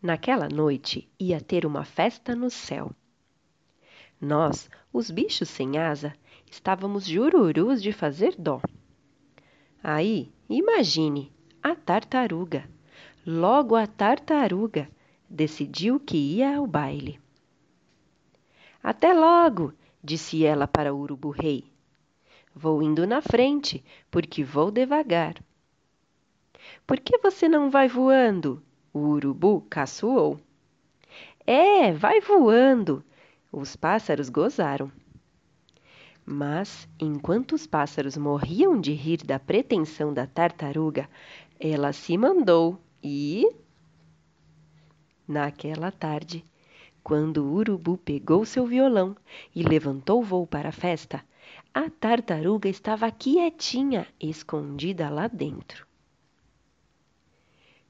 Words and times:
Naquela 0.00 0.48
noite 0.48 1.08
ia 1.18 1.40
ter 1.40 1.66
uma 1.66 1.84
festa 1.84 2.34
no 2.34 2.50
céu. 2.50 2.92
Nós, 4.20 4.70
os 4.92 5.10
bichos 5.10 5.48
sem 5.48 5.76
asa, 5.76 6.14
estávamos 6.48 7.04
jururus 7.04 7.82
de 7.82 7.92
fazer 7.92 8.36
dó. 8.38 8.60
Aí, 9.82 10.32
imagine, 10.48 11.32
a 11.60 11.74
tartaruga, 11.74 12.68
logo 13.26 13.74
a 13.74 13.88
tartaruga, 13.88 14.88
decidiu 15.28 15.98
que 15.98 16.16
ia 16.16 16.56
ao 16.56 16.66
baile. 16.66 17.20
Até 18.80 19.12
logo, 19.12 19.72
disse 20.02 20.44
ela 20.44 20.68
para 20.68 20.94
o 20.94 20.98
urubu-rei. 20.98 21.64
Vou 22.54 22.82
indo 22.82 23.04
na 23.04 23.20
frente, 23.20 23.84
porque 24.10 24.44
vou 24.44 24.70
devagar. 24.70 25.34
Por 26.86 26.98
que 27.00 27.18
você 27.18 27.48
não 27.48 27.68
vai 27.68 27.88
voando? 27.88 28.62
O 28.98 29.10
urubu 29.10 29.60
caçoou. 29.70 30.40
É, 31.46 31.92
vai 31.92 32.20
voando. 32.20 33.04
Os 33.52 33.76
pássaros 33.76 34.28
gozaram. 34.28 34.90
Mas, 36.26 36.88
enquanto 36.98 37.52
os 37.52 37.64
pássaros 37.64 38.16
morriam 38.16 38.80
de 38.80 38.92
rir 38.92 39.18
da 39.18 39.38
pretensão 39.38 40.12
da 40.12 40.26
tartaruga, 40.26 41.08
ela 41.60 41.92
se 41.92 42.18
mandou 42.18 42.76
e. 43.00 43.48
Naquela 45.28 45.92
tarde, 45.92 46.44
quando 47.00 47.44
o 47.44 47.52
urubu 47.54 47.96
pegou 47.98 48.44
seu 48.44 48.66
violão 48.66 49.16
e 49.54 49.62
levantou 49.62 50.24
voo 50.24 50.44
para 50.44 50.70
a 50.70 50.72
festa, 50.72 51.24
a 51.72 51.88
tartaruga 51.88 52.68
estava 52.68 53.08
quietinha, 53.12 54.08
escondida 54.20 55.08
lá 55.08 55.28
dentro. 55.28 55.86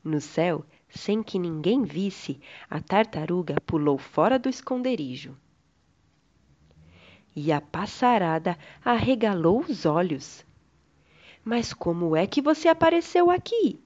No 0.04 0.20
céu, 0.20 0.64
sem 0.88 1.22
que 1.22 1.38
ninguém 1.38 1.82
visse, 1.82 2.40
a 2.68 2.80
tartaruga 2.80 3.60
pulou 3.66 3.98
fora 3.98 4.38
do 4.38 4.48
esconderijo. 4.48 5.36
E 7.34 7.52
a 7.52 7.60
passarada 7.60 8.58
arregalou 8.84 9.60
os 9.60 9.86
olhos. 9.86 10.44
Mas 11.44 11.72
como 11.72 12.16
é 12.16 12.26
que 12.26 12.42
você 12.42 12.68
apareceu 12.68 13.30
aqui? 13.30 13.80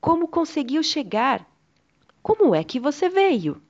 Como 0.00 0.28
conseguiu 0.28 0.82
chegar? 0.82 1.44
Como 2.22 2.54
é 2.54 2.62
que 2.62 2.78
você 2.78 3.08
veio? 3.08 3.60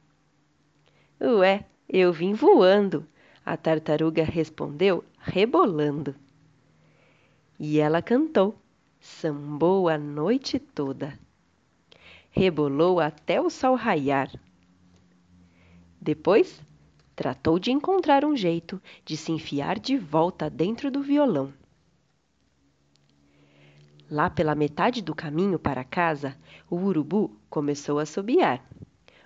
Ué, 1.21 1.65
eu 1.89 2.13
vim 2.13 2.35
voando, 2.35 3.07
a 3.45 3.57
tartaruga 3.57 4.25
respondeu, 4.25 5.05
rebolando. 5.19 6.15
E 7.59 7.79
ela 7.79 8.03
cantou, 8.03 8.55
sambou 9.01 9.89
a 9.89 9.97
noite 9.97 10.59
toda. 10.59 11.19
Rebolou 12.39 13.01
até 13.01 13.41
o 13.41 13.49
sol 13.49 13.75
raiar. 13.77 14.31
Depois, 15.99 16.61
tratou 17.15 17.59
de 17.59 17.73
encontrar 17.73 18.27
um 18.27 18.37
jeito 18.37 18.79
de 19.07 19.17
se 19.17 19.33
enfiar 19.33 19.79
de 19.79 19.97
volta 19.97 20.51
dentro 20.51 20.91
do 20.91 21.01
violão. 21.01 21.51
Lá 24.11 24.29
pela 24.29 24.55
metade 24.55 25.01
do 25.01 25.15
caminho 25.15 25.59
para 25.59 25.83
casa, 25.83 26.37
o 26.69 26.77
urubu 26.77 27.41
começou 27.49 27.99
a 27.99 28.03
assobiar 28.03 28.63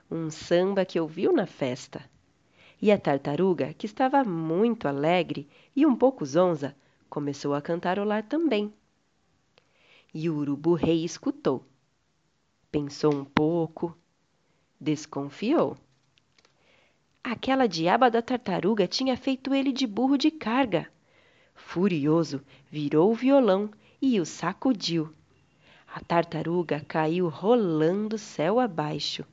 um 0.08 0.30
samba 0.30 0.84
que 0.84 1.00
ouviu 1.00 1.32
na 1.32 1.46
festa. 1.46 2.08
E 2.80 2.92
a 2.92 2.98
tartaruga, 2.98 3.74
que 3.74 3.86
estava 3.86 4.22
muito 4.22 4.86
alegre 4.86 5.48
e 5.74 5.84
um 5.84 5.96
pouco 5.96 6.24
zonza, 6.24 6.76
começou 7.08 7.54
a 7.54 7.60
cantarolar 7.60 8.22
também. 8.22 8.72
E 10.14 10.30
o 10.30 10.36
urubu-rei 10.36 11.04
escutou. 11.04 11.69
Pensou 12.70 13.12
um 13.12 13.24
pouco, 13.24 13.96
desconfiou. 14.80 15.76
Aquela 17.22 17.66
diaba 17.66 18.10
da 18.10 18.22
tartaruga 18.22 18.86
tinha 18.86 19.16
feito 19.16 19.52
ele 19.52 19.72
de 19.72 19.86
burro 19.86 20.16
de 20.16 20.30
carga. 20.30 20.90
Furioso, 21.54 22.40
virou 22.70 23.10
o 23.10 23.14
violão 23.14 23.70
e 24.00 24.20
o 24.20 24.24
sacudiu. 24.24 25.12
A 25.86 26.00
tartaruga 26.00 26.84
caiu 26.86 27.28
rolando 27.28 28.16
céu 28.16 28.60
abaixo. 28.60 29.24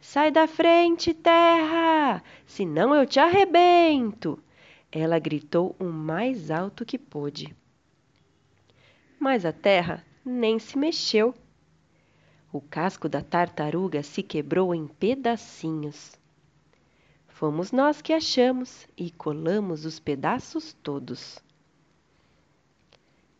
Sai 0.00 0.30
da 0.30 0.46
frente, 0.46 1.14
terra, 1.14 2.22
senão 2.46 2.94
eu 2.94 3.06
te 3.06 3.20
arrebento! 3.20 4.38
Ela 4.90 5.18
gritou 5.18 5.76
o 5.78 5.84
mais 5.84 6.50
alto 6.50 6.84
que 6.84 6.98
pôde. 6.98 7.54
Mas 9.18 9.44
a 9.44 9.52
terra 9.52 10.04
nem 10.24 10.58
se 10.58 10.76
mexeu. 10.76 11.34
O 12.50 12.62
casco 12.62 13.10
da 13.10 13.20
tartaruga 13.20 14.02
se 14.02 14.22
quebrou 14.22 14.74
em 14.74 14.86
pedacinhos. 14.86 16.18
Fomos 17.28 17.72
nós 17.72 18.00
que 18.00 18.12
achamos 18.12 18.88
e 18.96 19.10
colamos 19.10 19.84
os 19.84 20.00
pedaços 20.00 20.72
todos. 20.82 21.38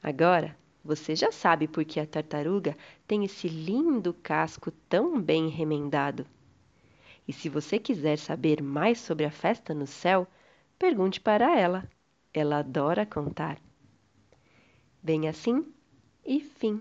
Agora 0.02 0.54
você 0.84 1.16
já 1.16 1.32
sabe 1.32 1.66
por 1.66 1.84
que 1.86 1.98
a 1.98 2.06
tartaruga 2.06 2.76
tem 3.06 3.24
esse 3.24 3.48
lindo 3.48 4.12
casco 4.12 4.70
tão 4.88 5.20
bem 5.20 5.48
remendado. 5.48 6.26
E 7.26 7.32
se 7.32 7.48
você 7.48 7.78
quiser 7.78 8.18
saber 8.18 8.62
mais 8.62 8.98
sobre 8.98 9.24
a 9.24 9.30
festa 9.30 9.72
no 9.72 9.86
céu, 9.86 10.26
pergunte 10.78 11.18
para 11.18 11.58
ela. 11.58 11.90
Ela 12.32 12.58
adora 12.58 13.06
contar. 13.06 13.58
Bem 15.02 15.28
assim 15.28 15.64
e 16.24 16.40
fim. 16.40 16.80